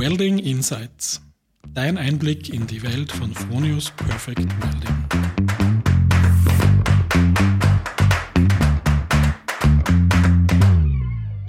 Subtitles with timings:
[0.00, 1.20] Welding Insights.
[1.74, 5.04] Dein Einblick in die Welt von Fronius Perfect Welding.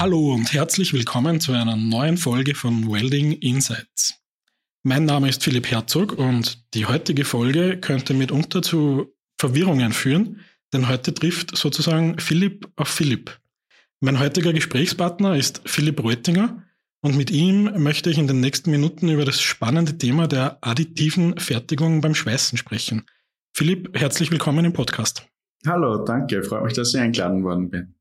[0.01, 4.15] Hallo und herzlich willkommen zu einer neuen Folge von Welding Insights.
[4.83, 10.42] Mein Name ist Philipp Herzog und die heutige Folge könnte mitunter zu Verwirrungen führen,
[10.74, 13.40] denn heute trifft sozusagen Philipp auf Philipp.
[14.02, 16.66] Mein heutiger Gesprächspartner ist Philipp Reutinger
[17.02, 21.38] und mit ihm möchte ich in den nächsten Minuten über das spannende Thema der additiven
[21.40, 23.05] Fertigung beim Schweißen sprechen.
[23.54, 25.27] Philipp, herzlich willkommen im Podcast.
[25.66, 26.44] Hallo, danke.
[26.44, 27.96] Freut mich, dass ich eingeladen worden bin.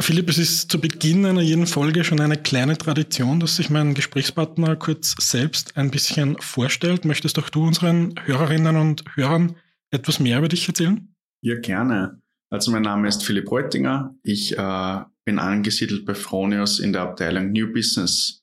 [0.00, 3.94] Philipp, es ist zu Beginn einer jeden Folge schon eine kleine Tradition, dass sich mein
[3.94, 7.04] Gesprächspartner kurz selbst ein bisschen vorstellt.
[7.04, 9.56] Möchtest doch du unseren Hörerinnen und Hörern
[9.90, 11.12] etwas mehr über dich erzählen?
[11.40, 12.22] Ja, gerne.
[12.50, 14.14] Also mein Name ist Philipp Reutinger.
[14.22, 18.38] Ich äh, bin angesiedelt bei Fronius in der Abteilung New Business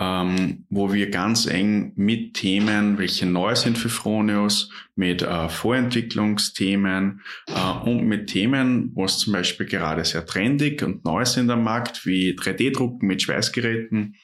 [0.00, 7.22] ähm, wo wir ganz eng mit Themen, welche neu sind für Fronius, mit äh, Vorentwicklungsthemen
[7.48, 12.06] äh, und mit Themen, was zum Beispiel gerade sehr trendig und neu sind am Markt,
[12.06, 14.14] wie 3D-Drucken mit Schweißgeräten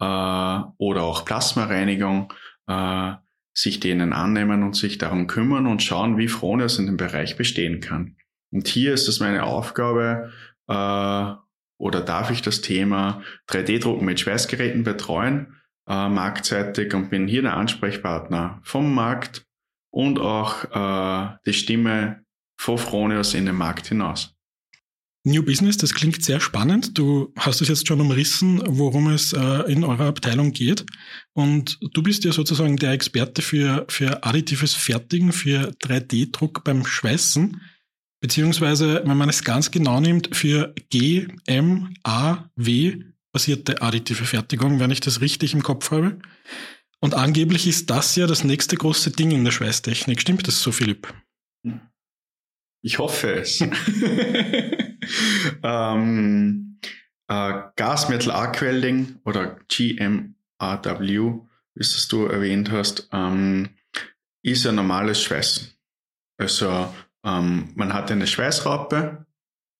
[0.00, 2.32] äh, oder auch Plasmareinigung,
[2.68, 3.12] äh,
[3.52, 7.80] sich denen annehmen und sich darum kümmern und schauen, wie Fronius in dem Bereich bestehen
[7.80, 8.16] kann.
[8.52, 10.30] Und hier ist es meine Aufgabe,
[10.68, 11.45] äh,
[11.78, 15.56] oder darf ich das Thema 3D-Drucken mit Schweißgeräten betreuen,
[15.88, 19.44] äh, marktseitig und bin hier der Ansprechpartner vom Markt
[19.90, 22.24] und auch äh, die Stimme
[22.58, 24.36] von Fronius in den Markt hinaus.
[25.26, 26.96] New Business, das klingt sehr spannend.
[26.96, 30.86] Du hast es jetzt schon umrissen, worum es äh, in eurer Abteilung geht.
[31.32, 37.60] Und du bist ja sozusagen der Experte für, für additives Fertigen, für 3D-Druck beim Schweißen
[38.20, 41.88] beziehungsweise, wenn man es ganz genau nimmt, für GMAW
[43.32, 46.18] basierte additive Fertigung, wenn ich das richtig im Kopf habe.
[47.00, 50.20] Und angeblich ist das ja das nächste große Ding in der Schweißtechnik.
[50.20, 51.12] Stimmt das so, Philipp?
[52.82, 53.60] Ich hoffe es.
[55.62, 56.80] ähm,
[57.28, 60.32] äh, Gasmetal Arc Welding oder GMAW,
[61.74, 63.70] wie es du erwähnt hast, ähm,
[64.42, 65.72] ist ein normales Schweißen.
[66.38, 66.94] Also
[67.26, 69.26] ähm, man hat eine Schweißraupe,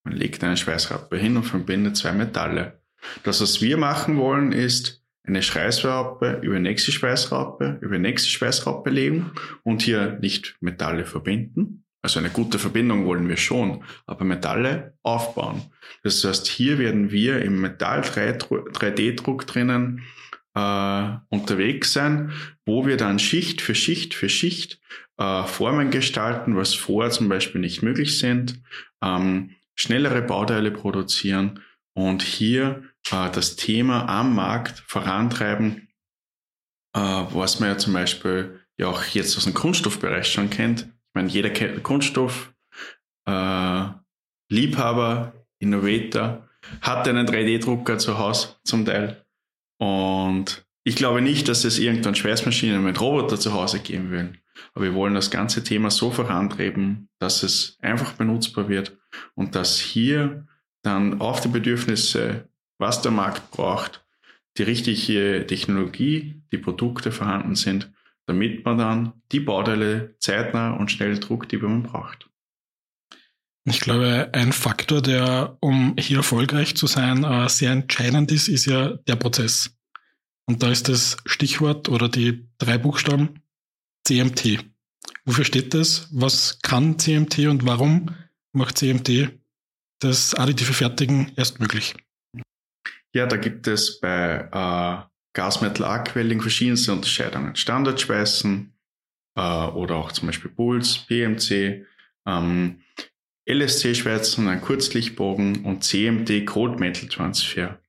[0.05, 2.81] man legt eine Schweißraupe hin und verbindet zwei Metalle.
[3.23, 9.33] Das, was wir machen wollen, ist eine Schweißraupe über nächste Schweißraupe, über nächste Schweißraupe legen
[9.63, 11.85] und hier nicht Metalle verbinden.
[12.03, 15.63] Also eine gute Verbindung wollen wir schon, aber Metalle aufbauen.
[16.05, 20.03] Das heißt, hier werden wir im Metall 3D-Druck drinnen
[20.55, 22.31] äh, unterwegs sein,
[22.65, 24.81] wo wir dann Schicht für Schicht für Schicht
[25.19, 28.61] äh, Formen gestalten, was vorher zum Beispiel nicht möglich sind,
[29.03, 31.61] ähm, schnellere Bauteile produzieren
[31.95, 35.89] und hier äh, das Thema am Markt vorantreiben,
[36.95, 40.83] äh, was man ja zum Beispiel ja auch jetzt aus dem Kunststoffbereich schon kennt.
[40.83, 42.53] Ich meine, jeder kennt Kunststoff,
[43.27, 43.85] äh,
[44.51, 46.49] Liebhaber, Innovator,
[46.81, 49.25] hat einen 3D-Drucker zu Hause zum Teil.
[49.79, 54.39] Und ich glaube nicht, dass es irgendeine Schweißmaschine mit Roboter zu Hause geben will.
[54.77, 58.95] Aber wir wollen das ganze Thema so vorantreiben, dass es einfach benutzbar wird
[59.35, 60.47] und dass hier
[60.83, 64.05] dann auf die Bedürfnisse, was der Markt braucht,
[64.59, 67.91] die richtige Technologie, die Produkte vorhanden sind,
[68.27, 72.29] damit man dann die Bauteile zeitnah und schnell druckt, die man braucht.
[73.65, 78.67] Ich glaube, ein Faktor, der, um hier erfolgreich zu sein, äh, sehr entscheidend ist, ist
[78.67, 79.75] ja der Prozess.
[80.45, 83.41] Und da ist das Stichwort oder die drei Buchstaben
[84.07, 84.65] CMT.
[85.25, 86.09] Wofür steht das?
[86.13, 88.15] Was kann CMT und warum
[88.53, 89.33] macht CMT
[89.99, 91.95] das additive Fertigen erst möglich?
[93.13, 97.57] Ja, da gibt es bei äh, Gasmetal Arc Welding verschiedenste Unterscheidungen.
[97.57, 98.73] Standardschweißen
[99.37, 101.85] äh, oder auch zum Beispiel Pulse, PMC,
[102.27, 102.83] ähm,
[103.49, 107.81] LSC-Schweißen, ein Kurzlichtbogen und CMT Cold Metal Transfer.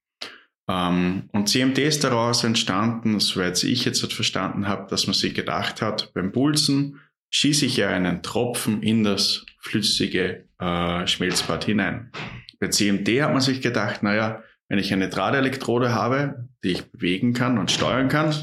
[0.70, 5.82] Ähm, und CMD ist daraus entstanden, soweit ich jetzt verstanden habe, dass man sich gedacht
[5.82, 7.00] hat, beim Pulsen
[7.30, 12.12] schieße ich ja einen Tropfen in das flüssige äh, Schmelzbad hinein.
[12.60, 17.34] Bei CMD hat man sich gedacht, naja, wenn ich eine Drahtelektrode habe, die ich bewegen
[17.34, 18.34] kann und steuern kann,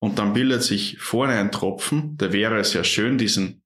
[0.00, 3.62] und dann bildet sich vorne ein Tropfen, da wäre es ja schön, diesen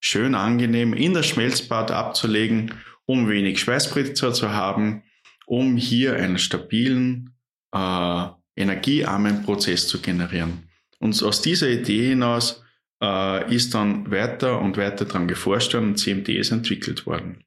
[0.00, 2.74] schön angenehm in das Schmelzbad abzulegen,
[3.04, 5.04] um wenig Schweißspritzer zu haben
[5.46, 7.34] um hier einen stabilen,
[7.72, 8.26] äh,
[8.56, 10.68] energiearmen Prozess zu generieren.
[10.98, 12.62] Und aus dieser Idee hinaus
[13.02, 17.44] äh, ist dann weiter und weiter daran geforscht worden und CMDs entwickelt worden.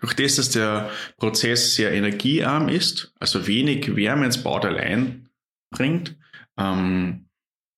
[0.00, 5.20] Durch das, dass der Prozess sehr energiearm ist, also wenig Wärme ins Bauteil
[5.70, 6.16] bringt,
[6.56, 7.28] ähm,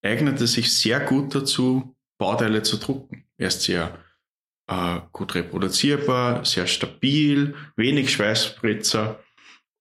[0.02, 3.24] eignet es sich sehr gut dazu, Bauteile zu drucken.
[3.38, 3.98] Er ist sehr
[4.68, 9.18] äh, gut reproduzierbar, sehr stabil, wenig Schweißspritzer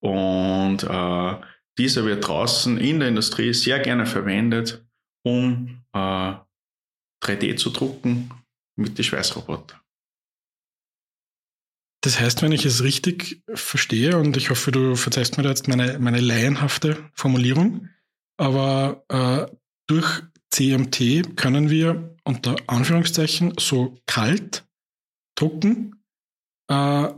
[0.02, 1.36] und äh,
[1.78, 4.84] dieser wird draußen in der Industrie sehr gerne verwendet,
[5.24, 6.34] um äh,
[7.24, 8.30] 3D zu drucken
[8.76, 9.80] mit den Schweißrobotern.
[12.04, 16.00] Das heißt, wenn ich es richtig verstehe, und ich hoffe, du verzeihst mir jetzt meine,
[16.00, 17.88] meine laienhafte Formulierung,
[18.38, 19.54] aber äh,
[19.86, 24.66] durch CMT können wir unter Anführungszeichen so kalt
[25.36, 26.04] drucken,
[26.68, 27.08] äh,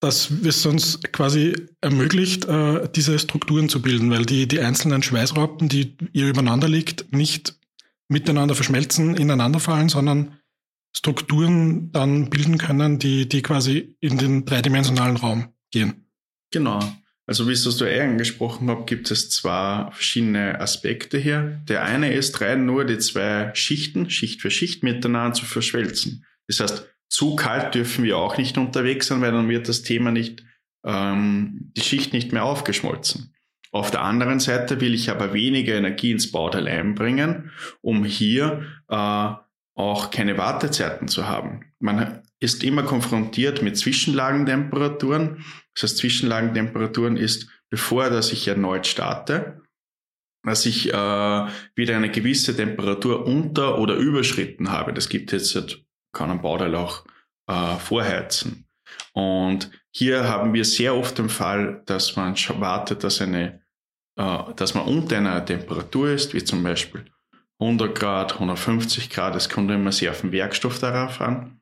[0.00, 5.68] dass es uns quasi ermöglicht, äh, diese Strukturen zu bilden, weil die, die einzelnen Schweißraupen,
[5.68, 7.54] die ihr übereinander liegt, nicht
[8.08, 10.38] miteinander verschmelzen, ineinander fallen, sondern
[10.96, 16.06] Strukturen dann bilden können, die, die quasi in den dreidimensionalen Raum gehen.
[16.50, 16.80] Genau.
[17.26, 21.62] Also wie es das du eh angesprochen habe, gibt es zwei verschiedene Aspekte hier.
[21.68, 26.24] Der eine ist rein nur die zwei Schichten, Schicht für Schicht miteinander zu verschmelzen.
[26.48, 30.12] Das heißt, zu kalt dürfen wir auch nicht unterwegs sein, weil dann wird das Thema
[30.12, 30.44] nicht,
[30.84, 33.34] ähm, die Schicht nicht mehr aufgeschmolzen.
[33.72, 37.50] Auf der anderen Seite will ich aber weniger Energie ins Bauteil einbringen,
[37.82, 39.32] um hier äh,
[39.74, 41.72] auch keine Wartezeiten zu haben.
[41.78, 45.44] Man ist immer konfrontiert mit Zwischenlagentemperaturen.
[45.74, 49.62] Das heißt, Zwischenlagentemperaturen ist, bevor dass ich erneut starte,
[50.42, 54.92] dass ich äh, wieder eine gewisse Temperatur unter- oder überschritten habe.
[54.92, 57.04] Das gibt jetzt, kann ein Bauteil auch
[57.46, 58.66] äh, vorheizen.
[59.12, 63.62] Und hier haben wir sehr oft den Fall, dass man wartet, dass, eine,
[64.16, 67.04] äh, dass man unter einer Temperatur ist, wie zum Beispiel
[67.60, 69.36] 100 Grad, 150 Grad.
[69.36, 71.60] Es kommt immer sehr auf den Werkstoff darauf an.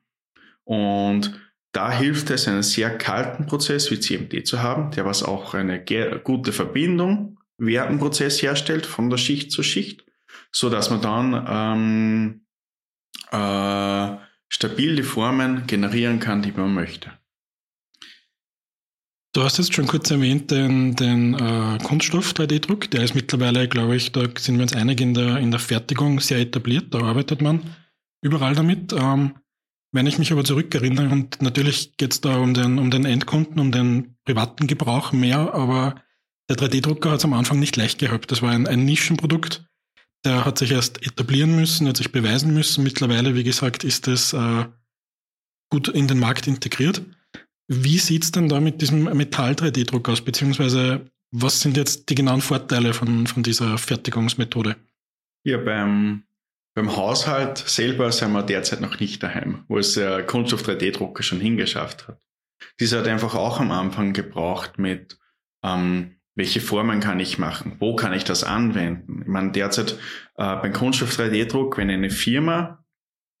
[0.63, 1.39] Und
[1.71, 5.83] da hilft es, einen sehr kalten Prozess wie CMD zu haben, der was auch eine
[6.23, 10.05] gute Verbindung während dem Prozess herstellt, von der Schicht zu Schicht,
[10.51, 12.45] so dass man dann ähm,
[13.31, 17.11] äh, stabil die Formen generieren kann, die man möchte.
[19.33, 22.89] Du hast jetzt schon kurz erwähnt den, den äh, Kunststoff 3D-Druck.
[22.89, 26.19] Der ist mittlerweile, glaube ich, da sind wir uns einig, in der, in der Fertigung
[26.19, 26.93] sehr etabliert.
[26.93, 27.61] Da arbeitet man
[28.21, 28.91] überall damit.
[28.91, 29.35] Ähm,
[29.91, 33.59] wenn ich mich aber zurückerinnere, und natürlich geht es da um den, um den Endkunden,
[33.59, 36.01] um den privaten Gebrauch mehr, aber
[36.49, 38.31] der 3D-Drucker hat es am Anfang nicht leicht gehabt.
[38.31, 39.68] Das war ein, ein Nischenprodukt.
[40.25, 42.83] Der hat sich erst etablieren müssen, hat sich beweisen müssen.
[42.83, 44.65] Mittlerweile, wie gesagt, ist es äh,
[45.69, 47.01] gut in den Markt integriert.
[47.67, 50.21] Wie sieht es denn da mit diesem Metall-3D-Druck aus?
[50.21, 54.75] Beziehungsweise was sind jetzt die genauen Vorteile von, von dieser Fertigungsmethode?
[55.43, 56.23] Ja, beim,
[56.73, 61.39] beim Haushalt selber sind wir derzeit noch nicht daheim, wo es der Kunststoff 3D-Drucker schon
[61.39, 62.19] hingeschafft hat.
[62.79, 65.19] Dieser hat einfach auch am Anfang gebraucht mit,
[65.63, 69.23] ähm, welche Formen kann ich machen, wo kann ich das anwenden.
[69.23, 69.91] Ich meine, derzeit
[70.37, 72.83] äh, beim Kunststoff 3D-Druck, wenn eine Firma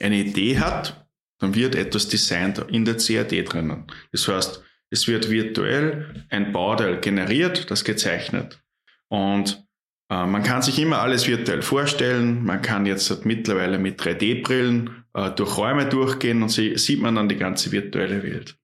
[0.01, 1.07] eine Idee hat,
[1.39, 3.87] dann wird etwas designt in der CAD drinnen.
[4.11, 8.61] Das heißt, es wird virtuell ein Bauteil generiert, das gezeichnet.
[9.07, 9.65] Und
[10.11, 12.43] äh, man kann sich immer alles virtuell vorstellen.
[12.43, 17.29] Man kann jetzt mittlerweile mit 3D-Brillen äh, durch Räume durchgehen und sie, sieht man dann
[17.29, 18.57] die ganze virtuelle Welt.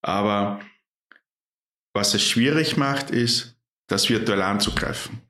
[0.00, 0.60] Aber
[1.94, 3.51] was es schwierig macht, ist,
[3.92, 5.20] das virtuell anzugreifen.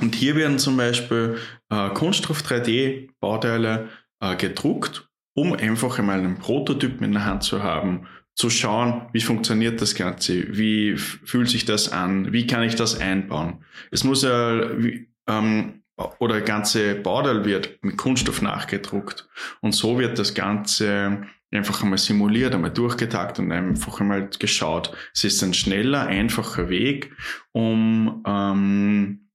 [0.00, 1.38] Und hier werden zum Beispiel
[1.70, 3.88] äh, Kunststoff 3D-Bauteile
[4.20, 5.06] äh, gedruckt
[5.36, 9.94] um einfach einmal einen Prototypen in der Hand zu haben, zu schauen, wie funktioniert das
[9.94, 13.64] Ganze, wie fühlt sich das an, wie kann ich das einbauen.
[13.90, 15.82] Es muss ja, wie, ähm,
[16.18, 19.28] oder ganze Bauteil wird mit Kunststoff nachgedruckt
[19.60, 24.96] und so wird das Ganze einfach einmal simuliert, einmal durchgetagt und einfach einmal geschaut.
[25.14, 27.12] Es ist ein schneller, einfacher Weg,
[27.52, 29.30] um ähm,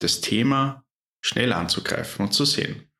[0.00, 0.84] das Thema
[1.20, 2.90] schnell anzugreifen und zu sehen.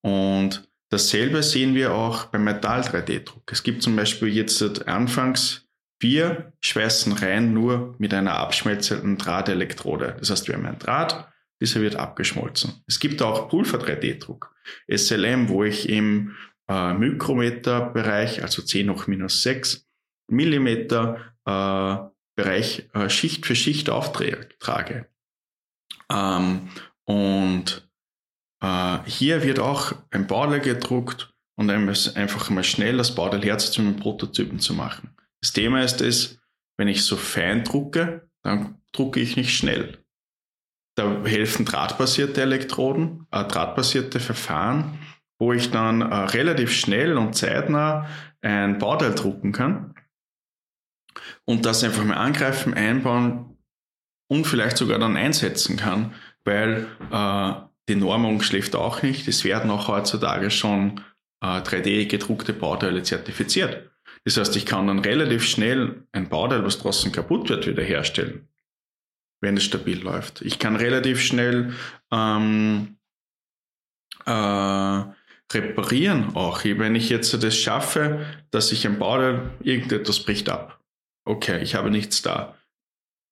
[0.00, 3.50] Und Dasselbe sehen wir auch beim Metall-3D-Druck.
[3.50, 5.64] Es gibt zum Beispiel jetzt anfangs
[5.98, 10.16] wir schweißen rein nur mit einer abschmelzenden Drahtelektrode.
[10.18, 11.26] Das heißt, wir haben einen Draht,
[11.60, 12.84] dieser wird abgeschmolzen.
[12.86, 14.54] Es gibt auch Pulver-3D-Druck,
[14.86, 16.36] SLM, wo ich im
[16.68, 19.86] äh, Mikrometer-Bereich, also 10 hoch minus 6
[20.28, 21.96] Millimeter äh,
[22.36, 25.08] Bereich äh, Schicht für Schicht auftrage.
[26.10, 26.68] Ähm,
[27.04, 27.88] und
[28.60, 33.96] äh, hier wird auch ein Bauteil gedruckt und einfach mal schnell das Bauteil herzuziehen, um
[33.96, 35.14] Prototypen zu machen.
[35.40, 36.40] Das Thema ist es,
[36.76, 39.98] wenn ich so fein drucke, dann drucke ich nicht schnell.
[40.96, 44.98] Da helfen drahtbasierte Elektroden, äh, drahtbasierte Verfahren,
[45.38, 48.08] wo ich dann äh, relativ schnell und zeitnah
[48.42, 49.94] ein Bauteil drucken kann
[51.44, 53.56] und das einfach mal angreifen, einbauen
[54.28, 56.14] und vielleicht sogar dann einsetzen kann,
[56.44, 57.52] weil äh,
[57.88, 59.28] die Normung schläft auch nicht.
[59.28, 61.00] Es werden auch heutzutage schon
[61.42, 63.90] äh, 3D gedruckte Bauteile zertifiziert.
[64.24, 68.48] Das heißt, ich kann dann relativ schnell ein Bauteil, was draußen kaputt wird, wiederherstellen,
[69.42, 70.40] wenn es stabil läuft.
[70.40, 71.74] Ich kann relativ schnell
[72.10, 72.96] ähm,
[74.24, 75.02] äh,
[75.54, 76.64] reparieren auch.
[76.64, 80.80] Wenn ich jetzt das schaffe, dass ich ein Bauteil, irgendetwas bricht ab.
[81.24, 82.56] Okay, ich habe nichts da.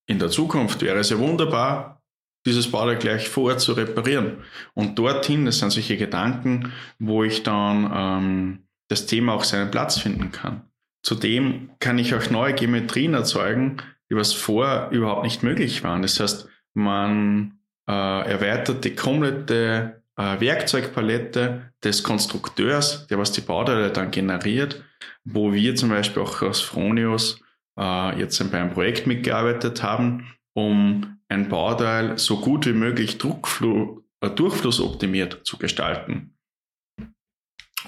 [0.06, 2.02] In der Zukunft wäre es ja wunderbar,
[2.46, 4.38] dieses Bauteil gleich vorher zu reparieren.
[4.74, 9.98] Und dorthin, das sind solche Gedanken, wo ich dann ähm, das Thema auch seinen Platz
[9.98, 10.62] finden kann.
[11.04, 13.78] Zudem kann ich auch neue Geometrien erzeugen,
[14.10, 16.02] die was vorher überhaupt nicht möglich waren.
[16.02, 23.90] Das heißt, man äh, erweitert die komplette äh, Werkzeugpalette des Konstrukteurs, der was die Bauteile
[23.90, 24.84] dann generiert,
[25.24, 27.40] wo wir zum Beispiel auch aus Fronius
[27.78, 34.02] äh, jetzt bei einem Projekt mitgearbeitet haben, um ein Bauteil so gut wie möglich Druckflu
[34.20, 36.36] äh, durchflussoptimiert zu gestalten.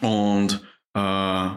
[0.00, 0.60] Und
[0.94, 1.48] äh,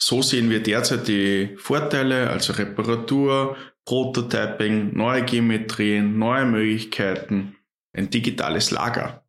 [0.00, 7.56] so sehen wir derzeit die Vorteile, also Reparatur, Prototyping, neue Geometrien, neue Möglichkeiten,
[7.92, 9.21] ein digitales Lager.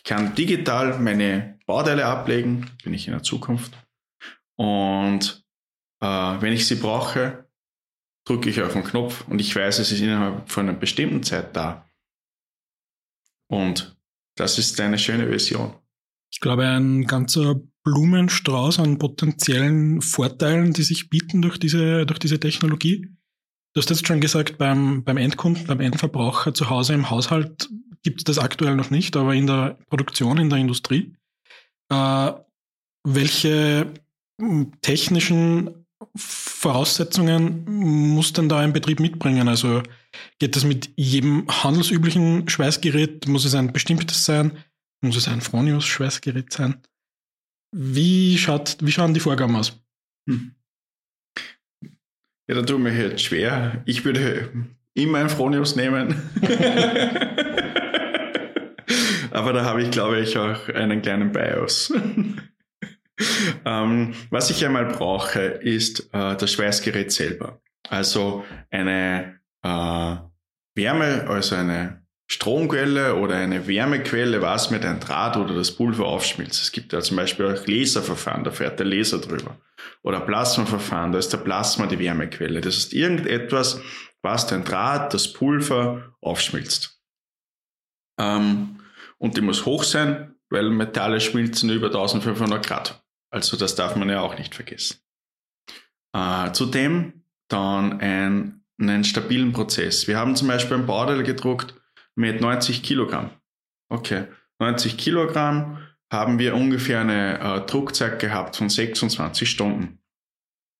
[0.00, 3.76] Ich kann digital meine Bauteile ablegen, bin ich in der Zukunft.
[4.56, 5.44] Und
[6.00, 7.46] äh, wenn ich sie brauche,
[8.24, 11.54] drücke ich auf den Knopf und ich weiß, es ist innerhalb von einer bestimmten Zeit
[11.54, 11.86] da.
[13.46, 13.94] Und
[14.36, 15.74] das ist eine schöne Version.
[16.32, 22.40] Ich glaube, ein ganzer Blumenstrauß an potenziellen Vorteilen, die sich bieten durch diese, durch diese
[22.40, 23.06] Technologie.
[23.74, 27.68] Du hast jetzt schon gesagt, beim, beim Endkunden, beim Endverbraucher zu Hause im Haushalt
[28.02, 31.14] gibt es das aktuell noch nicht, aber in der Produktion, in der Industrie.
[31.90, 32.32] Äh,
[33.04, 33.92] welche
[34.40, 39.48] hm, technischen Voraussetzungen muss denn da ein Betrieb mitbringen?
[39.48, 39.82] Also
[40.38, 43.28] geht das mit jedem handelsüblichen Schweißgerät?
[43.28, 44.52] Muss es ein bestimmtes sein?
[45.02, 46.80] Muss es ein Fronius-Schweißgerät sein?
[47.72, 49.80] Wie, schaut, wie schauen die Vorgaben aus?
[50.28, 50.54] Hm.
[52.48, 53.82] Ja, da tue ich mir jetzt schwer.
[53.86, 54.50] Ich würde
[54.94, 56.20] immer ein Fronius nehmen.
[59.30, 61.92] Aber da habe ich, glaube ich, auch einen kleinen BIOS.
[63.64, 67.60] ähm, was ich einmal brauche, ist äh, das Schweißgerät selber.
[67.88, 70.16] Also eine äh,
[70.74, 76.62] Wärme, also eine Stromquelle oder eine Wärmequelle, was mit ein Draht oder das Pulver aufschmilzt.
[76.62, 79.58] Es gibt ja zum Beispiel auch Laserverfahren, da fährt der Laser drüber.
[80.02, 82.60] Oder Plasmaverfahren, da ist der Plasma die Wärmequelle.
[82.60, 83.80] Das ist irgendetwas,
[84.22, 87.00] was dein Draht, das Pulver aufschmilzt.
[88.18, 88.79] Ähm,
[89.20, 93.04] und die muss hoch sein, weil Metalle schmilzen über 1500 Grad.
[93.30, 94.98] Also das darf man ja auch nicht vergessen.
[96.12, 100.08] Äh, zudem dann ein, einen stabilen Prozess.
[100.08, 101.74] Wir haben zum Beispiel ein Bauteil gedruckt
[102.16, 103.30] mit 90 Kilogramm.
[103.88, 104.26] Okay,
[104.58, 105.78] 90 Kilogramm
[106.12, 109.98] haben wir ungefähr eine äh, Druckzeit gehabt von 26 Stunden.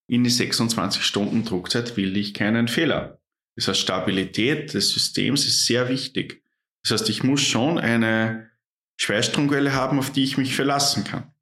[0.09, 3.21] In die 26 Stunden Druckzeit will ich keinen Fehler.
[3.55, 6.43] Das heißt, Stabilität des Systems ist sehr wichtig.
[6.83, 8.51] Das heißt, ich muss schon eine
[8.99, 11.33] Schweißstromquelle haben, auf die ich mich verlassen kann.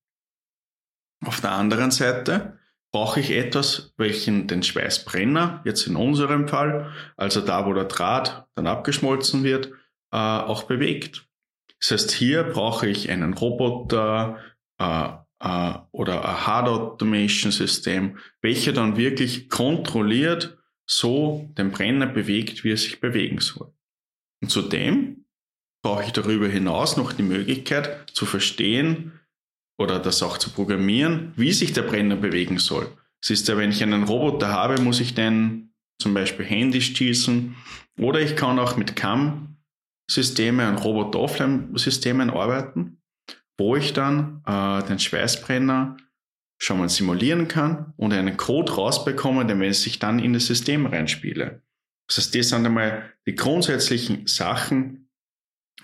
[1.25, 2.59] Auf der anderen Seite
[2.93, 8.47] brauche ich etwas, welchen den Schweißbrenner, jetzt in unserem Fall, also da, wo der Draht
[8.55, 9.73] dann abgeschmolzen wird,
[10.13, 11.29] äh, auch bewegt.
[11.81, 14.39] Das heißt, hier brauche ich einen Roboter
[14.79, 15.09] äh,
[15.41, 22.73] äh, oder ein Hard Automation System, welcher dann wirklich kontrolliert so den Brenner bewegt, wie
[22.73, 23.73] er sich bewegen soll.
[24.41, 25.18] Und zudem
[25.89, 29.19] brauche ich darüber hinaus noch die Möglichkeit zu verstehen,
[29.79, 32.89] oder das auch zu programmieren, wie sich der Brenner bewegen soll.
[33.23, 37.57] Es ist ja, wenn ich einen Roboter habe, muss ich den zum Beispiel händisch schießen
[37.99, 43.01] oder ich kann auch mit CAM-Systemen und Roboter-Offline-Systemen arbeiten,
[43.57, 45.97] wo ich dann äh, den Schweißbrenner
[46.61, 50.85] schon mal simulieren kann und einen Code rausbekomme, den wenn ich dann in das System
[50.85, 51.63] reinspiele.
[52.09, 55.08] Das heißt, das sind einmal die grundsätzlichen Sachen,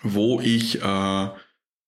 [0.05, 1.29] wo ich äh,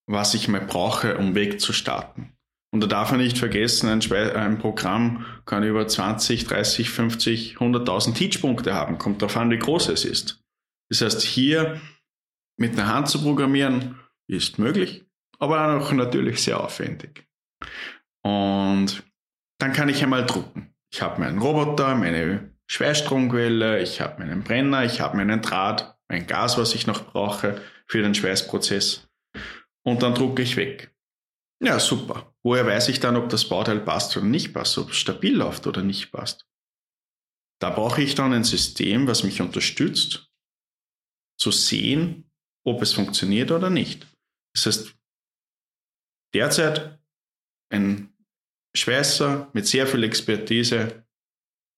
[0.06, 2.32] was ich mal brauche, um wegzustarten.
[2.72, 8.14] Und da darf man nicht vergessen, ein, ein, Programm kann über 20, 30, 50, 100.000
[8.14, 8.98] Teachpunkte haben.
[8.98, 10.42] Kommt darauf an, wie groß es ist.
[10.90, 11.80] Das heißt, hier
[12.58, 15.04] mit der Hand zu programmieren ist möglich,
[15.38, 17.26] aber auch natürlich sehr aufwendig.
[18.22, 19.02] Und
[19.58, 20.74] dann kann ich einmal drucken.
[20.92, 26.26] Ich habe meinen Roboter, meine Schweißstromquelle, ich habe meinen Brenner, ich habe meinen Draht, mein
[26.26, 29.08] Gas, was ich noch brauche für den Schweißprozess
[29.84, 30.94] und dann drucke ich weg.
[31.62, 32.34] Ja, super.
[32.42, 35.66] Woher weiß ich dann, ob das Bauteil passt oder nicht passt, ob es stabil läuft
[35.66, 36.46] oder nicht passt?
[37.60, 40.30] Da brauche ich dann ein System, was mich unterstützt,
[41.38, 42.30] zu sehen,
[42.64, 44.06] ob es funktioniert oder nicht.
[44.54, 44.96] Das heißt,
[46.34, 46.98] derzeit
[47.70, 48.14] ein
[48.76, 51.06] Schweißer mit sehr viel Expertise,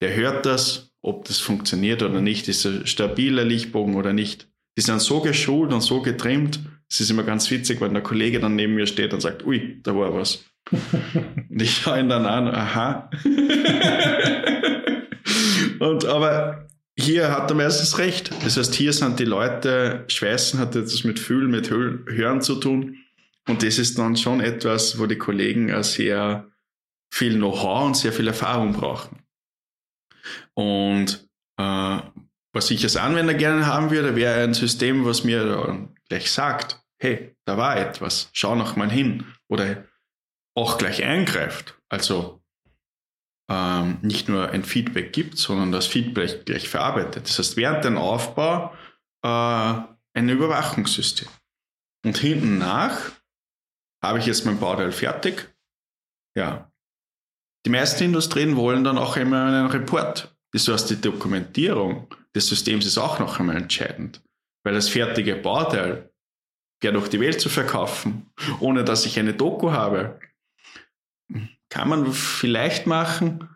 [0.00, 4.48] der hört das, ob das funktioniert oder nicht, ist ein stabiler Lichtbogen oder nicht.
[4.76, 6.60] Die sind so geschult und so getrimmt.
[6.88, 9.80] Es ist immer ganz witzig, wenn der Kollege dann neben mir steht und sagt, ui,
[9.82, 10.44] da war was.
[10.70, 13.10] und ich schaue ihn dann an, aha.
[15.80, 18.30] und aber hier hat er meistens recht.
[18.44, 22.96] Das heißt, hier sind die Leute, Schweißen hat etwas mit Fühlen, mit Hören zu tun.
[23.48, 26.46] Und das ist dann schon etwas, wo die Kollegen sehr
[27.10, 29.22] viel Know-how und sehr viel Erfahrung brauchen.
[30.54, 31.98] Und äh,
[32.52, 37.36] was ich als Anwender gerne haben würde, wäre ein System, was mir gleich sagt, hey,
[37.44, 39.26] da war etwas, schau noch mal hin.
[39.48, 39.84] Oder
[40.56, 41.78] auch gleich eingreift.
[41.88, 42.42] Also
[43.50, 47.28] ähm, nicht nur ein Feedback gibt, sondern das Feedback gleich verarbeitet.
[47.28, 48.74] Das heißt, während dem Aufbau
[49.22, 49.28] äh,
[50.14, 51.28] ein Überwachungssystem.
[52.04, 53.12] Und hinten nach
[54.02, 55.54] habe ich jetzt mein Bauteil fertig.
[56.36, 56.70] Ja.
[57.68, 60.34] Die meisten Industrien wollen dann auch immer einen Report.
[60.52, 64.22] Das heißt, die Dokumentierung des Systems ist auch noch einmal entscheidend.
[64.64, 66.10] Weil das fertige Bauteil
[66.82, 70.18] ja durch die Welt zu verkaufen, ohne dass ich eine Doku habe,
[71.68, 73.46] kann man vielleicht machen,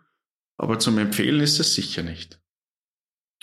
[0.59, 2.39] aber zum Empfehlen ist es sicher nicht.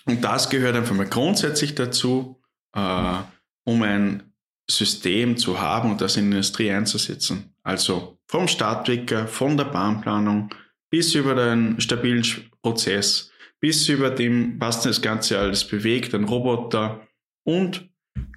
[0.05, 2.41] Und das gehört einfach mal grundsätzlich dazu,
[2.77, 3.17] äh,
[3.65, 4.33] um ein
[4.71, 7.50] System zu haben und das in die Industrie einzusetzen.
[7.63, 10.55] Also vom Startwecker, von der Bahnplanung
[10.91, 12.25] bis über den stabilen
[12.63, 17.07] Prozess, bis über dem, was das Ganze alles bewegt, ein Roboter
[17.45, 17.89] und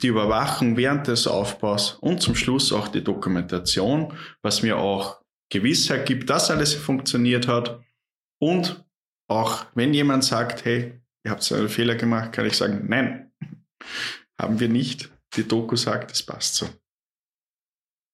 [0.01, 6.05] die Überwachung während des Aufbaus und zum Schluss auch die Dokumentation, was mir auch Gewissheit
[6.05, 7.79] gibt, dass alles funktioniert hat.
[8.39, 8.83] Und
[9.29, 13.31] auch wenn jemand sagt, hey, ihr habt einen Fehler gemacht, kann ich sagen, nein,
[14.39, 15.09] haben wir nicht.
[15.35, 16.69] Die Doku sagt, es passt so.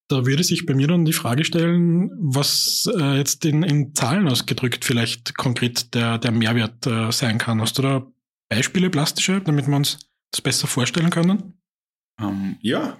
[0.10, 4.28] Da würde sich bei mir dann die Frage stellen, was äh, jetzt in, in, Zahlen
[4.28, 7.62] ausgedrückt vielleicht konkret der, der Mehrwert äh, sein kann.
[7.62, 8.08] Hast du da
[8.50, 10.00] Beispiele plastische, damit wir uns
[10.32, 11.54] das besser vorstellen können?
[12.20, 12.98] Ähm, ja.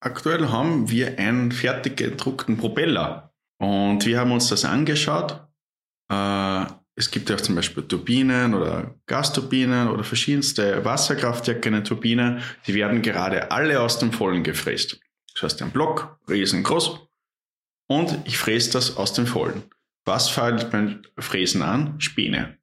[0.00, 3.34] Aktuell haben wir einen fertig gedruckten Propeller.
[3.58, 5.44] Und wir haben uns das angeschaut.
[6.12, 11.84] Äh, es gibt ja auch zum Beispiel Turbinen oder Gasturbinen oder verschiedenste Wasserkraftwerke in der
[11.84, 12.40] Turbine.
[12.68, 15.00] Die werden gerade alle aus dem Vollen gefräst.
[15.34, 17.00] Das heißt, ein Block, riesengroß.
[17.88, 19.64] Und ich fräse das aus dem Vollen.
[20.04, 22.00] Was fällt beim Fräsen an?
[22.00, 22.58] Späne.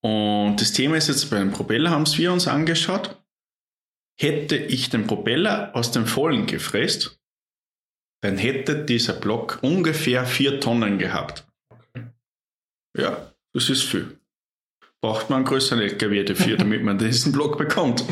[0.00, 3.22] Und das Thema ist jetzt bei dem Propeller, haben wir uns angeschaut.
[4.18, 7.20] Hätte ich den Propeller aus dem Vollen gefräst,
[8.22, 11.46] dann hätte dieser Block ungefähr vier Tonnen gehabt.
[12.96, 14.18] Ja, das ist viel.
[15.00, 18.04] Braucht man einen größeren LKW dafür, damit man diesen Block bekommt.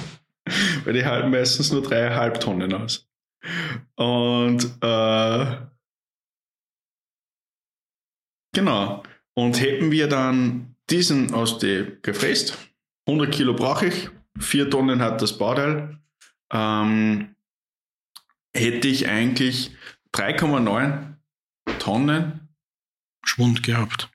[0.85, 3.09] Weil die halten meistens nur dreieinhalb Tonnen aus.
[3.97, 5.57] Und äh,
[8.53, 9.03] genau.
[9.35, 12.59] Und hätten wir dann diesen aus die gefräst,
[13.07, 15.99] 100 Kilo brauche ich, 4 Tonnen hat das Bauteil,
[16.53, 17.35] ähm,
[18.55, 19.77] hätte ich eigentlich
[20.15, 21.15] 3,9
[21.79, 22.49] Tonnen
[23.25, 24.11] Schwund gehabt.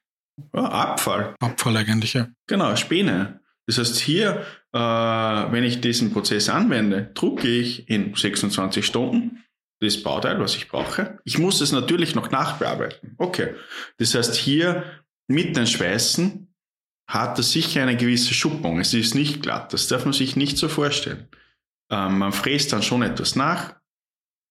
[0.54, 1.36] Ja, Abfall.
[1.39, 2.28] Abfall eigentlich, ja.
[2.48, 3.39] Genau, Späne.
[3.67, 9.44] Das heißt, hier, äh, wenn ich diesen Prozess anwende, drucke ich in 26 Stunden
[9.80, 11.20] das Bauteil, was ich brauche.
[11.26, 13.16] Ich muss es natürlich noch nachbearbeiten.
[13.18, 13.54] Okay.
[13.98, 14.84] Das heißt, hier
[15.28, 16.54] mit den Schweißen
[17.08, 18.80] hat es sicher eine gewisse Schuppung.
[18.80, 19.74] Es ist nicht glatt.
[19.74, 21.28] Das darf man sich nicht so vorstellen.
[21.92, 23.76] Ähm, man fräst dann schon etwas nach.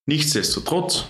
[0.06, 1.06] Nichtsdestotrotz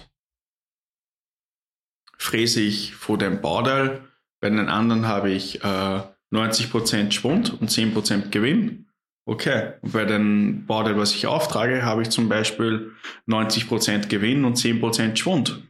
[2.17, 4.09] fräse ich vor dem Bauteil.
[4.41, 8.89] Bei den anderen habe ich äh, 90% Schwund und 10% Gewinn.
[9.25, 9.75] Okay.
[9.83, 12.93] Und bei den Bauteil, was ich auftrage, habe ich zum Beispiel
[13.29, 15.63] 90% Gewinn und 10% Schwund.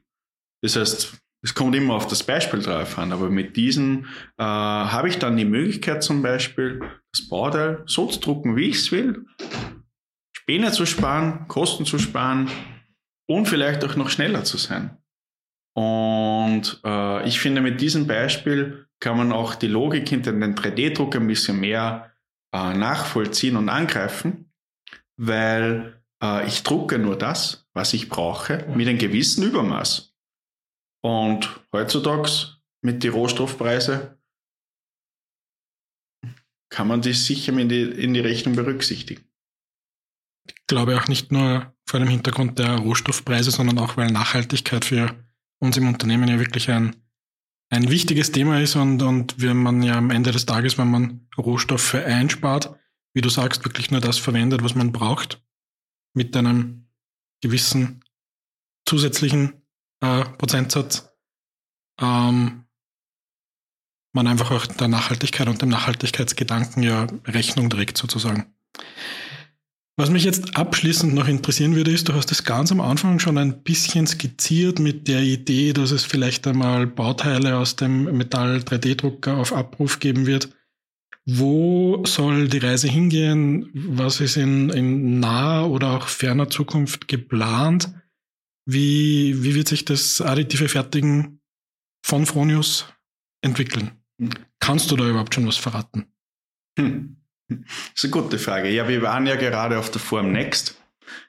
[0.62, 4.06] Das heißt, es kommt immer auf das Beispiel drauf an, aber mit diesen
[4.38, 6.80] äh, habe ich dann die Möglichkeit zum Beispiel,
[7.12, 9.26] das Bauteil so zu drucken, wie ich es will,
[10.34, 12.48] Späne zu sparen, Kosten zu sparen
[13.28, 14.96] und vielleicht auch noch schneller zu sein.
[15.74, 21.16] Und äh, ich finde, mit diesem Beispiel kann man auch die Logik hinter den 3D-Druck
[21.16, 22.11] ein bisschen mehr
[22.52, 24.52] äh, nachvollziehen und angreifen,
[25.16, 30.14] weil äh, ich drucke nur das, was ich brauche, mit einem gewissen Übermaß.
[31.04, 32.30] Und heutzutage
[32.82, 34.16] mit den Rohstoffpreisen
[36.70, 39.24] kann man das sicher in die, in die Rechnung berücksichtigen.
[40.48, 45.14] Ich glaube auch nicht nur vor dem Hintergrund der Rohstoffpreise, sondern auch, weil Nachhaltigkeit für
[45.58, 46.96] uns im Unternehmen ja wirklich ein,
[47.72, 51.26] ein wichtiges Thema ist und, und wenn man ja am Ende des Tages, wenn man
[51.38, 52.78] Rohstoffe einspart,
[53.14, 55.42] wie du sagst, wirklich nur das verwendet, was man braucht,
[56.12, 56.86] mit einem
[57.40, 58.04] gewissen
[58.86, 59.62] zusätzlichen
[60.00, 61.10] äh, Prozentsatz,
[61.98, 62.64] ähm,
[64.12, 68.54] man einfach auch der Nachhaltigkeit und dem Nachhaltigkeitsgedanken ja Rechnung trägt, sozusagen.
[69.96, 73.36] Was mich jetzt abschließend noch interessieren würde, ist, du hast es ganz am Anfang schon
[73.36, 79.36] ein bisschen skizziert mit der Idee, dass es vielleicht einmal Bauteile aus dem Metall 3D-Drucker
[79.36, 80.48] auf Abruf geben wird.
[81.26, 83.70] Wo soll die Reise hingehen?
[83.74, 87.92] Was ist in, in naher oder auch ferner Zukunft geplant?
[88.64, 91.40] Wie, wie wird sich das additive Fertigen
[92.04, 92.86] von Fronius
[93.42, 93.90] entwickeln?
[94.58, 96.06] Kannst du da überhaupt schon was verraten?
[96.78, 97.21] Hm.
[97.48, 97.58] Das
[97.96, 98.70] ist eine gute Frage.
[98.70, 100.80] Ja, wir waren ja gerade auf der Form Next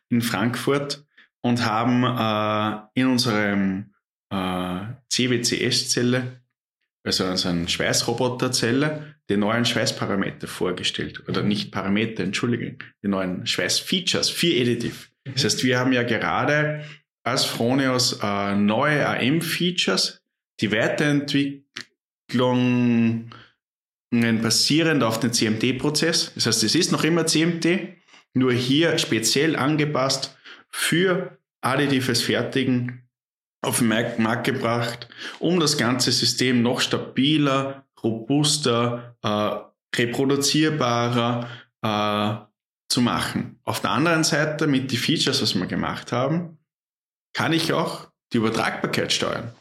[0.09, 1.05] in Frankfurt
[1.41, 3.93] und haben äh, in unserem
[4.29, 6.41] äh, CWCS-Zelle,
[7.03, 11.27] also unseren Schweißroboterzelle, die neuen Schweißparameter vorgestellt.
[11.27, 15.07] Oder nicht Parameter, Entschuldigung, die neuen Schweißfeatures, vier Editive.
[15.25, 16.83] Das heißt, wir haben ja gerade
[17.23, 20.21] als Fronius äh, neue AM-Features,
[20.59, 23.31] die Weiterentwicklung
[24.21, 26.31] basierend auf den CMD-Prozess.
[26.35, 27.95] Das heißt, es ist noch immer CMD,
[28.33, 30.37] nur hier speziell angepasst
[30.69, 33.07] für additives Fertigen
[33.61, 35.07] auf den Markt gebracht,
[35.39, 41.49] um das ganze System noch stabiler, robuster, äh, reproduzierbarer
[41.81, 42.35] äh,
[42.89, 43.59] zu machen.
[43.63, 46.57] Auf der anderen Seite mit den Features, was wir gemacht haben,
[47.33, 49.53] kann ich auch die Übertragbarkeit steuern.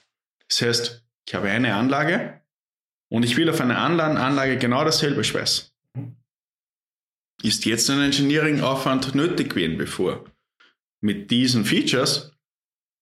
[0.48, 2.41] Das heißt, ich habe eine Anlage,
[3.12, 5.66] und ich will auf einer anderen Anlage genau dasselbe schweißen.
[7.42, 10.24] Ist jetzt ein Engineering-Aufwand nötig gewesen bevor?
[11.02, 12.32] Mit diesen Features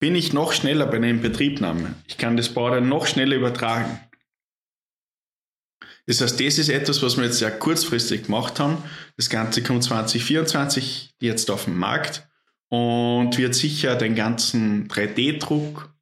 [0.00, 1.94] bin ich noch schneller bei der Inbetriebnahme.
[2.08, 4.00] Ich kann das Bauteil noch schneller übertragen.
[6.06, 8.82] Das heißt, das ist etwas, was wir jetzt sehr kurzfristig gemacht haben.
[9.16, 12.28] Das Ganze kommt 2024 jetzt auf den Markt
[12.68, 15.94] und wird sicher den ganzen 3D-Druck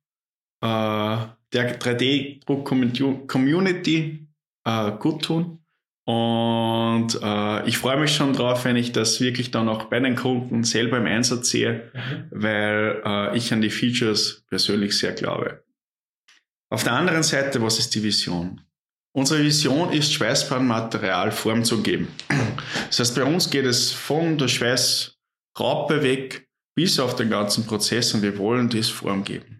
[0.63, 4.29] äh, der 3D-Druck-Community
[4.65, 5.59] äh, gut tun.
[6.05, 10.17] Und äh, ich freue mich schon drauf, wenn ich das wirklich dann auch bei den
[10.17, 12.25] Kunden selber im Einsatz sehe, mhm.
[12.31, 15.63] weil äh, ich an die Features persönlich sehr glaube.
[16.71, 18.63] Auf der anderen Seite, was ist die Vision?
[19.15, 22.09] Unsere Vision ist, Schweißbahnmaterial Form zu geben.
[22.87, 28.15] Das heißt, bei uns geht es von der Schweißraupe weg bis auf den ganzen Prozess
[28.15, 29.58] und wir wollen das Form geben.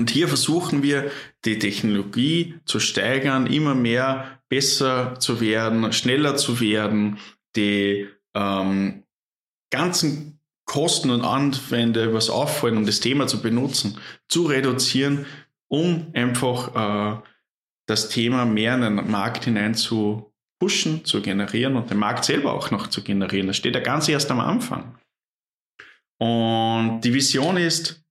[0.00, 1.10] Und hier versuchen wir,
[1.44, 7.18] die Technologie zu steigern, immer mehr besser zu werden, schneller zu werden,
[7.54, 9.02] die ähm,
[9.68, 15.26] ganzen Kosten und Anwände, was auffallen, um das Thema zu benutzen, zu reduzieren,
[15.68, 17.20] um einfach äh,
[17.84, 22.54] das Thema mehr in den Markt hinein zu pushen, zu generieren und den Markt selber
[22.54, 23.48] auch noch zu generieren.
[23.48, 24.98] Das steht ja ganz erst am Anfang.
[26.16, 28.02] Und die Vision ist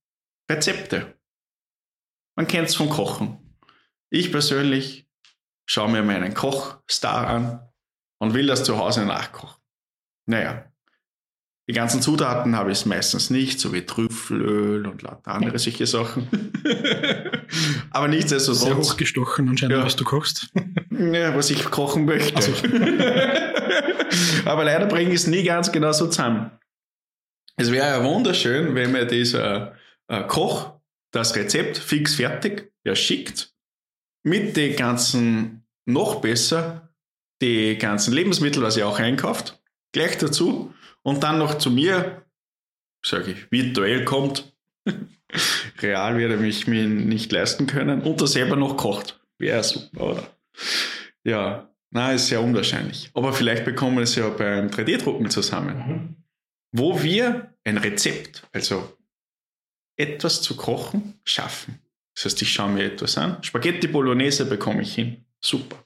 [0.48, 1.19] Rezepte.
[2.40, 3.36] Man kennt es vom Kochen.
[4.08, 5.06] Ich persönlich
[5.66, 7.68] schaue mir meinen Kochstar an
[8.18, 9.60] und will das zu Hause nachkochen.
[10.24, 10.64] Naja,
[11.68, 16.30] die ganzen Zutaten habe ich meistens nicht, so wie Trüffelöl und lauter andere solche Sachen.
[17.90, 18.62] Aber nichtsdestotrotz.
[18.62, 19.84] Sehr hochgestochen anscheinend, ja.
[19.84, 20.48] was du kochst.
[20.98, 22.36] Ja, was ich kochen möchte.
[22.36, 22.52] Also.
[24.46, 26.52] Aber leider bringe ich es nie ganz genau so zusammen.
[27.56, 29.74] Es wäre ja wunderschön, wenn mir dieser
[30.08, 30.79] äh, Koch
[31.10, 33.54] das Rezept fix fertig, er schickt
[34.22, 36.94] mit den ganzen, noch besser,
[37.42, 39.60] die ganzen Lebensmittel, was er auch einkauft,
[39.92, 42.26] gleich dazu und dann noch zu mir,
[43.04, 44.54] sage ich, virtuell kommt.
[45.80, 49.20] Real werde ich mir nicht leisten können und er selber noch kocht.
[49.38, 50.36] Wäre super, oder?
[51.24, 53.10] Ja, na, ist sehr unwahrscheinlich.
[53.14, 55.76] Aber vielleicht bekommen wir es ja beim 3D-Drucken zusammen.
[55.76, 56.16] Mhm.
[56.72, 58.96] Wo wir ein Rezept, also
[60.00, 61.78] etwas zu kochen schaffen.
[62.14, 63.42] Das heißt, ich schaue mir etwas an.
[63.42, 65.24] Spaghetti Bolognese bekomme ich hin.
[65.40, 65.84] Super.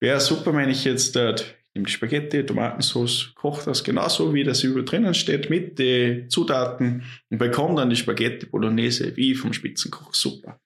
[0.00, 1.34] Wäre super, wenn ich jetzt äh,
[1.72, 6.28] ich nehme die Spaghetti, Tomatensauce, koche das genauso, wie das über drinnen steht, mit den
[6.28, 10.12] Zutaten und bekomme dann die Spaghetti Bolognese wie vom Spitzenkoch.
[10.12, 10.60] Super.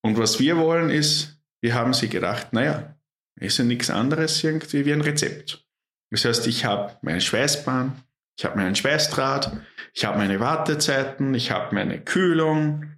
[0.00, 2.96] Und was wir wollen ist, wir haben sie gedacht, naja,
[3.34, 5.66] ist ja nichts anderes irgendwie wie ein Rezept.
[6.10, 8.00] Das heißt, ich habe meine Schweißbahn,
[8.38, 9.56] ich habe meinen Schweißdraht,
[9.94, 12.92] ich habe meine Wartezeiten, ich habe meine Kühlung,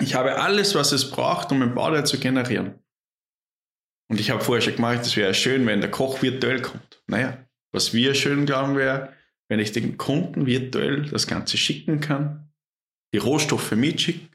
[0.00, 2.78] ich habe alles, was es braucht, um ein Bauteil zu generieren.
[4.08, 7.02] Und ich habe vorher schon gemacht, es wäre schön, wenn der Koch virtuell kommt.
[7.06, 9.12] Naja, was wir schön glauben wäre,
[9.48, 12.50] wenn ich den Kunden virtuell das Ganze schicken kann,
[13.12, 14.30] die Rohstoffe mitschicken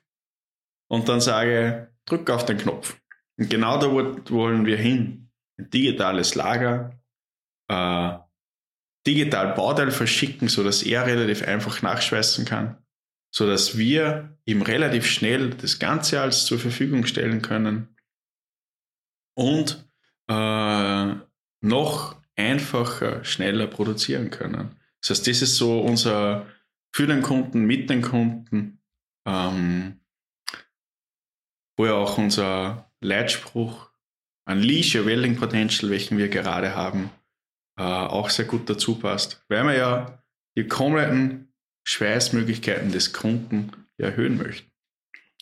[0.87, 2.99] und dann sage, drück auf den Knopf.
[3.39, 5.31] Und genau da wollen wir hin.
[5.57, 6.99] Ein digitales Lager,
[7.69, 8.26] äh,
[9.07, 12.77] digital Bauteil verschicken, sodass er relativ einfach nachschweißen kann,
[13.31, 17.95] sodass wir ihm relativ schnell das Ganze alles zur Verfügung stellen können
[19.35, 19.87] und
[20.27, 21.15] äh,
[21.61, 24.75] noch einfacher, schneller produzieren können.
[25.01, 26.45] Das heißt, das ist so unser
[26.93, 28.81] für den Kunden, mit den Kunden,
[29.25, 29.99] ähm,
[31.77, 33.91] wo ja auch unser Leitspruch
[34.45, 37.11] Unleash Your Welding Potential, welchen wir gerade haben,
[37.77, 40.23] äh, auch sehr gut dazu passt, weil wir ja
[40.57, 41.53] die kompletten
[41.87, 44.71] Schweißmöglichkeiten des Kunden erhöhen möchten.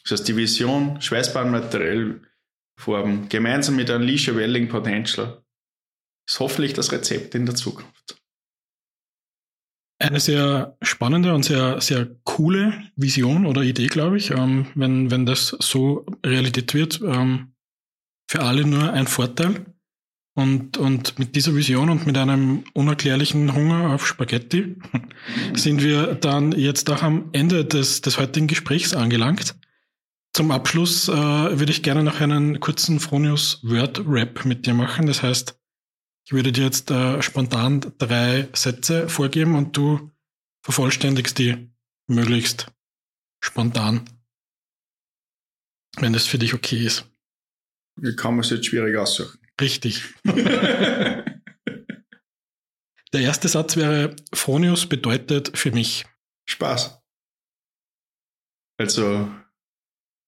[0.03, 2.21] Das heißt, die Vision Schweißbahnmaterial
[2.77, 5.41] Farben gemeinsam mit Unleash Your Welding Potential
[6.27, 8.21] ist hoffentlich das Rezept in der Zukunft.
[9.97, 15.25] Eine sehr spannende und sehr, sehr coole Vision oder Idee, glaube ich, ähm, wenn, wenn
[15.25, 17.01] das so Realität wird.
[17.01, 17.53] Ähm,
[18.29, 19.65] für alle nur ein Vorteil.
[20.37, 24.75] Und, und mit dieser Vision und mit einem unerklärlichen Hunger auf Spaghetti
[25.53, 29.55] sind wir dann jetzt auch am Ende des, des heutigen Gesprächs angelangt.
[30.33, 35.05] Zum Abschluss äh, würde ich gerne noch einen kurzen Fronius Word Rap mit dir machen.
[35.05, 35.57] Das heißt,
[36.25, 40.11] ich würde dir jetzt äh, spontan drei Sätze vorgeben und du
[40.63, 41.69] vervollständigst die
[42.07, 42.67] möglichst
[43.39, 44.03] spontan,
[45.95, 47.05] wenn das für dich okay ist.
[47.95, 49.39] Wie kann man es jetzt schwierig aussuchen?
[49.59, 50.03] Richtig.
[53.13, 56.05] Der erste Satz wäre, Fronius bedeutet für mich.
[56.47, 57.01] Spaß.
[58.77, 59.31] Also,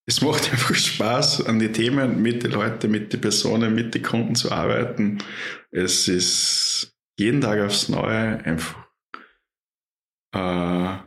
[0.05, 4.03] es macht einfach Spaß, an die Themen mit den Leuten, mit den Personen, mit den
[4.03, 5.17] Kunden zu arbeiten.
[5.69, 8.87] Es ist jeden Tag aufs Neue einfach
[10.33, 10.97] äh,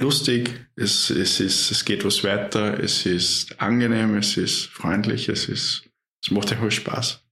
[0.00, 5.48] lustig, es, es, ist, es geht was weiter, es ist angenehm, es ist freundlich, es,
[5.48, 5.89] ist,
[6.22, 7.24] es macht einfach Spaß.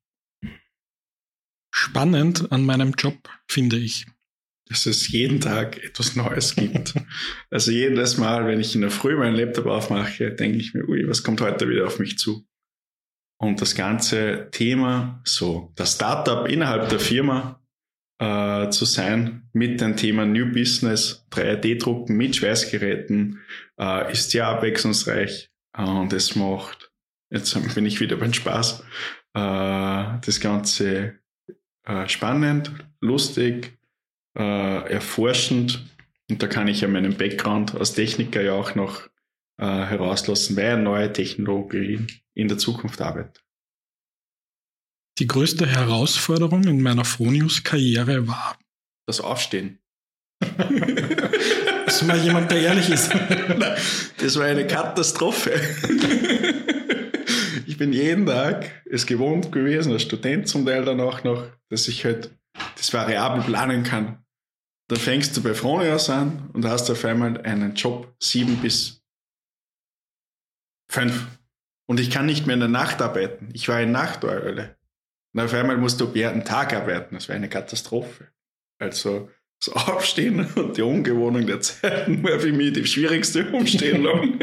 [1.70, 4.06] Spannend an meinem Job finde ich.
[4.68, 6.94] Dass es jeden Tag etwas Neues gibt.
[7.50, 11.08] also jedes Mal, wenn ich in der Früh meinen Laptop aufmache, denke ich mir, ui,
[11.08, 12.46] was kommt heute wieder auf mich zu?
[13.40, 17.62] Und das ganze Thema, so das Startup innerhalb der Firma,
[18.20, 23.40] äh, zu sein mit dem Thema New Business, 3D-Drucken mit Schweißgeräten,
[23.78, 26.87] äh, ist sehr abwechslungsreich äh, und es macht,
[27.30, 28.82] jetzt bin ich wieder beim Spaß,
[29.34, 31.18] äh, das Ganze
[31.84, 33.78] äh, spannend, lustig,
[34.36, 35.84] äh, erforschend
[36.30, 39.08] und da kann ich ja meinen Background als Techniker ja auch noch
[39.60, 43.42] herauslassen, weil neue Technologien in der Zukunft arbeitet.
[45.18, 48.56] Die größte Herausforderung in meiner Fronius-Karriere war
[49.08, 49.80] das Aufstehen.
[50.38, 53.10] das ist mal jemand, der ehrlich ist.
[54.18, 55.50] das war eine Katastrophe.
[57.78, 61.86] ich bin jeden Tag es gewohnt gewesen, als Student zum Teil dann auch noch, dass
[61.86, 62.36] ich halt
[62.74, 64.24] das variabel planen kann.
[64.88, 69.04] Dann fängst du bei Fronius an und hast auf einmal einen Job sieben bis
[70.90, 71.28] fünf.
[71.86, 73.50] Und ich kann nicht mehr in der Nacht arbeiten.
[73.52, 74.76] Ich war ein Nachteule.
[75.32, 77.14] Und auf einmal musst du einen Tag arbeiten.
[77.14, 78.26] Das wäre eine Katastrophe.
[78.80, 84.37] Also das Aufstehen und die Umgewohnung der Zeiten war für mich die schwierigste Umstellung.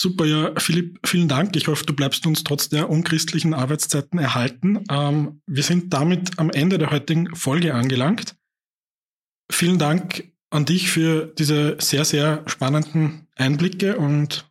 [0.00, 1.56] Super, ja, Philipp, vielen Dank.
[1.56, 4.84] Ich hoffe, du bleibst uns trotz der unchristlichen Arbeitszeiten erhalten.
[4.88, 8.36] Ähm, wir sind damit am Ende der heutigen Folge angelangt.
[9.50, 14.48] Vielen Dank an dich für diese sehr, sehr spannenden Einblicke und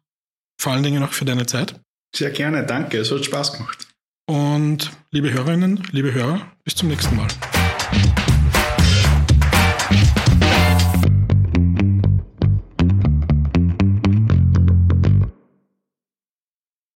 [0.60, 1.80] vor allen Dingen auch für deine Zeit.
[2.14, 2.98] Sehr gerne, danke.
[2.98, 3.88] Es hat Spaß gemacht.
[4.30, 7.30] Und liebe Hörerinnen, liebe Hörer, bis zum nächsten Mal.